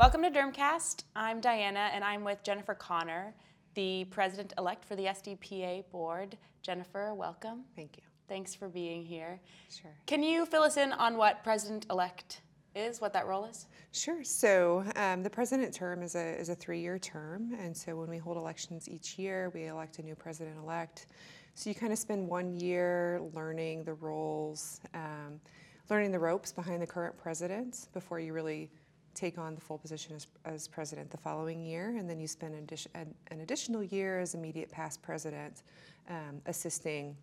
Welcome 0.00 0.22
to 0.22 0.30
Dermcast. 0.30 1.04
I'm 1.14 1.42
Diana, 1.42 1.90
and 1.92 2.02
I'm 2.02 2.24
with 2.24 2.42
Jennifer 2.42 2.72
Connor, 2.72 3.34
the 3.74 4.04
president 4.04 4.54
elect 4.56 4.82
for 4.82 4.96
the 4.96 5.04
SDPA 5.04 5.90
board. 5.90 6.38
Jennifer, 6.62 7.12
welcome. 7.12 7.64
Thank 7.76 7.98
you. 7.98 8.02
Thanks 8.26 8.54
for 8.54 8.70
being 8.70 9.04
here. 9.04 9.38
Sure. 9.68 9.90
Can 10.06 10.22
you 10.22 10.46
fill 10.46 10.62
us 10.62 10.78
in 10.78 10.94
on 10.94 11.18
what 11.18 11.44
president 11.44 11.84
elect 11.90 12.40
is, 12.74 13.02
what 13.02 13.12
that 13.12 13.26
role 13.26 13.44
is? 13.44 13.66
Sure. 13.92 14.24
So 14.24 14.84
um, 14.96 15.22
the 15.22 15.28
president 15.28 15.74
term 15.74 16.02
is 16.02 16.14
a, 16.14 16.34
is 16.40 16.48
a 16.48 16.54
three-year 16.54 16.98
term, 16.98 17.54
and 17.60 17.76
so 17.76 17.94
when 17.94 18.08
we 18.08 18.16
hold 18.16 18.38
elections 18.38 18.88
each 18.88 19.18
year, 19.18 19.50
we 19.52 19.66
elect 19.66 19.98
a 19.98 20.02
new 20.02 20.14
president-elect. 20.14 21.08
So 21.54 21.68
you 21.68 21.74
kind 21.74 21.92
of 21.92 21.98
spend 21.98 22.26
one 22.26 22.54
year 22.54 23.20
learning 23.34 23.84
the 23.84 23.92
roles, 23.92 24.80
um, 24.94 25.42
learning 25.90 26.10
the 26.10 26.18
ropes 26.18 26.52
behind 26.52 26.80
the 26.80 26.86
current 26.86 27.18
president 27.18 27.88
before 27.92 28.18
you 28.18 28.32
really 28.32 28.70
take 29.14 29.38
on 29.38 29.54
the 29.54 29.60
full 29.60 29.78
position 29.78 30.14
as, 30.14 30.26
as 30.44 30.68
president 30.68 31.10
the 31.10 31.16
following 31.16 31.60
year, 31.60 31.96
and 31.96 32.08
then 32.08 32.20
you 32.20 32.26
spend 32.26 32.54
an, 32.54 32.60
addition, 32.60 32.90
an, 32.94 33.14
an 33.30 33.40
additional 33.40 33.82
year 33.82 34.20
as 34.20 34.34
immediate 34.34 34.70
past 34.70 35.02
president, 35.02 35.62
um, 36.08 36.40
assisting 36.46 37.16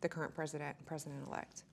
the 0.00 0.08
current 0.08 0.34
president 0.34 0.76
and 0.78 0.86
president-elect. 0.86 1.64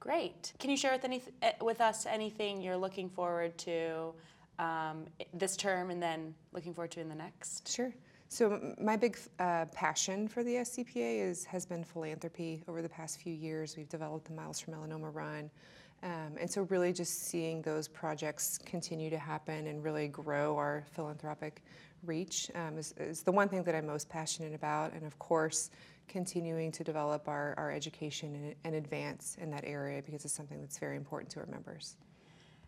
Great. 0.00 0.52
Can 0.58 0.70
you 0.70 0.76
share 0.76 0.92
with, 0.92 1.04
any, 1.04 1.22
eh, 1.42 1.52
with 1.60 1.80
us 1.80 2.06
anything 2.06 2.60
you're 2.60 2.76
looking 2.76 3.08
forward 3.08 3.56
to 3.58 4.14
um, 4.58 5.06
this 5.34 5.56
term 5.56 5.90
and 5.90 6.02
then 6.02 6.34
looking 6.52 6.72
forward 6.72 6.90
to 6.92 7.00
in 7.00 7.08
the 7.08 7.14
next? 7.14 7.74
Sure. 7.74 7.92
So 8.30 8.74
my 8.78 8.96
big 8.96 9.18
uh, 9.38 9.64
passion 9.66 10.28
for 10.28 10.44
the 10.44 10.56
SDPA 10.56 11.20
is 11.28 11.44
has 11.46 11.64
been 11.64 11.82
philanthropy. 11.82 12.62
Over 12.68 12.82
the 12.82 12.88
past 12.88 13.20
few 13.20 13.32
years, 13.32 13.76
we've 13.76 13.88
developed 13.88 14.26
the 14.26 14.34
Miles 14.34 14.60
for 14.60 14.70
Melanoma 14.70 15.14
Run, 15.14 15.50
um, 16.02 16.36
and 16.38 16.50
so 16.50 16.62
really 16.68 16.92
just 16.92 17.22
seeing 17.22 17.62
those 17.62 17.88
projects 17.88 18.58
continue 18.58 19.08
to 19.08 19.18
happen 19.18 19.66
and 19.66 19.82
really 19.82 20.08
grow 20.08 20.56
our 20.56 20.84
philanthropic 20.92 21.62
reach 22.04 22.50
um, 22.54 22.78
is, 22.78 22.94
is 22.98 23.22
the 23.22 23.32
one 23.32 23.48
thing 23.48 23.62
that 23.64 23.74
I'm 23.74 23.86
most 23.86 24.08
passionate 24.08 24.54
about. 24.54 24.92
And 24.92 25.04
of 25.04 25.18
course, 25.18 25.70
continuing 26.06 26.70
to 26.72 26.84
develop 26.84 27.28
our, 27.28 27.54
our 27.56 27.72
education 27.72 28.34
and, 28.34 28.54
and 28.64 28.74
advance 28.74 29.36
in 29.40 29.50
that 29.50 29.64
area 29.64 30.02
because 30.02 30.24
it's 30.24 30.34
something 30.34 30.60
that's 30.60 30.78
very 30.78 30.96
important 30.96 31.30
to 31.32 31.40
our 31.40 31.46
members. 31.46 31.96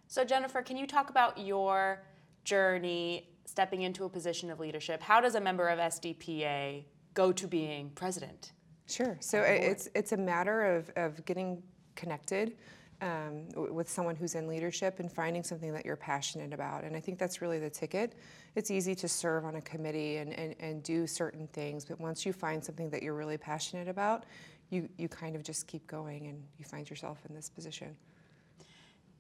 So, 0.09 0.25
Jennifer, 0.25 0.63
can 0.63 0.77
you 0.77 0.87
talk 0.87 1.11
about 1.11 1.39
your 1.39 2.03
journey 2.45 3.29
stepping 3.51 3.83
into 3.83 4.05
a 4.05 4.09
position 4.09 4.51
of 4.51 4.61
leadership? 4.61 5.03
How 5.03 5.21
does 5.21 5.35
a 5.35 5.41
member 5.41 5.69
of 5.69 5.79
SDPA 5.79 6.85
go 7.15 7.33
to 7.33 7.47
being 7.49 7.91
president? 7.91 8.53
Sure. 8.87 9.17
So 9.21 9.39
of 9.39 9.45
the 9.45 9.51
i- 9.51 9.59
board. 9.59 9.71
it's 9.73 9.89
it's 9.95 10.13
a 10.13 10.17
matter 10.17 10.77
of, 10.77 10.91
of 10.97 11.25
getting 11.25 11.63
connected 11.97 12.57
um, 13.03 13.49
with 13.75 13.89
someone 13.89 14.15
who's 14.15 14.35
in 14.35 14.47
leadership 14.47 15.01
and 15.01 15.11
finding 15.11 15.43
something 15.43 15.73
that 15.73 15.85
you're 15.87 15.97
passionate 15.97 16.53
about. 16.53 16.85
And 16.85 16.95
I 16.97 17.01
think 17.01 17.19
that's 17.19 17.41
really 17.41 17.59
the 17.59 17.71
ticket. 17.71 18.15
It's 18.55 18.71
easy 18.71 18.95
to 18.97 19.09
serve 19.09 19.45
on 19.45 19.57
a 19.57 19.61
committee 19.63 20.19
and, 20.19 20.33
and, 20.33 20.55
and 20.61 20.83
do 20.83 21.07
certain 21.07 21.47
things, 21.49 21.85
but 21.85 21.99
once 22.01 22.27
you 22.27 22.33
find 22.33 22.63
something 22.63 22.91
that 22.91 23.03
you're 23.03 23.15
really 23.15 23.39
passionate 23.39 23.89
about, 23.89 24.25
you, 24.69 24.89
you 24.99 25.09
kind 25.09 25.35
of 25.35 25.43
just 25.43 25.67
keep 25.67 25.87
going 25.87 26.27
and 26.27 26.43
you 26.59 26.65
find 26.65 26.89
yourself 26.91 27.19
in 27.29 27.35
this 27.35 27.49
position. 27.49 27.97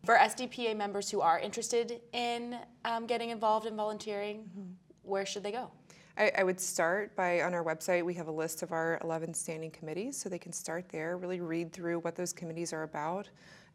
For 0.04 0.16
SDPA 0.16 0.76
members 0.76 1.10
who 1.10 1.20
are 1.20 1.38
interested 1.38 2.00
in 2.12 2.56
um, 2.84 3.06
getting 3.06 3.30
involved 3.30 3.66
in 3.66 3.76
volunteering, 3.76 4.48
where 5.02 5.26
should 5.26 5.42
they 5.42 5.52
go? 5.52 5.70
I, 6.16 6.32
I 6.38 6.42
would 6.42 6.58
start 6.58 7.14
by 7.14 7.42
on 7.42 7.52
our 7.52 7.62
website, 7.62 8.04
we 8.04 8.14
have 8.14 8.28
a 8.28 8.32
list 8.32 8.62
of 8.62 8.72
our 8.72 8.98
11 9.04 9.34
standing 9.34 9.70
committees, 9.70 10.16
so 10.16 10.28
they 10.28 10.38
can 10.38 10.52
start 10.52 10.88
there, 10.88 11.18
really 11.18 11.40
read 11.40 11.72
through 11.72 12.00
what 12.00 12.16
those 12.16 12.32
committees 12.32 12.72
are 12.72 12.82
about, 12.82 13.28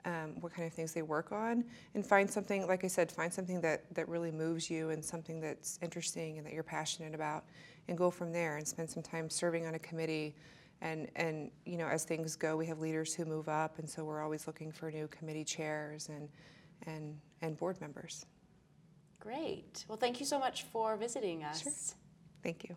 um, 0.05 0.35
what 0.41 0.51
kind 0.53 0.67
of 0.67 0.73
things 0.73 0.93
they 0.93 1.03
work 1.03 1.31
on, 1.31 1.63
and 1.93 2.05
find 2.05 2.29
something, 2.29 2.67
like 2.67 2.83
I 2.83 2.87
said, 2.87 3.11
find 3.11 3.31
something 3.31 3.61
that, 3.61 3.83
that 3.93 4.09
really 4.09 4.31
moves 4.31 4.69
you 4.69 4.89
and 4.89 5.05
something 5.05 5.39
that's 5.39 5.79
interesting 5.81 6.37
and 6.37 6.45
that 6.45 6.53
you're 6.53 6.63
passionate 6.63 7.13
about, 7.13 7.45
and 7.87 7.97
go 7.97 8.09
from 8.09 8.31
there 8.31 8.57
and 8.57 8.67
spend 8.67 8.89
some 8.89 9.03
time 9.03 9.29
serving 9.29 9.67
on 9.67 9.75
a 9.75 9.79
committee. 9.79 10.35
And, 10.81 11.09
and 11.15 11.51
you 11.65 11.77
know, 11.77 11.87
as 11.87 12.03
things 12.03 12.35
go, 12.35 12.55
we 12.57 12.65
have 12.67 12.79
leaders 12.79 13.13
who 13.13 13.25
move 13.25 13.49
up, 13.49 13.79
and 13.79 13.89
so 13.89 14.03
we're 14.03 14.21
always 14.21 14.45
looking 14.47 14.71
for 14.71 14.91
new 14.91 15.07
committee 15.07 15.43
chairs 15.43 16.09
and, 16.09 16.29
and, 16.85 17.17
and 17.41 17.57
board 17.57 17.79
members. 17.81 18.25
Great. 19.19 19.85
Well, 19.87 19.97
thank 19.97 20.19
you 20.19 20.25
so 20.25 20.37
much 20.37 20.63
for 20.63 20.95
visiting 20.97 21.43
us. 21.43 21.63
Sure. 21.63 21.71
Thank 22.43 22.63
you. 22.65 22.75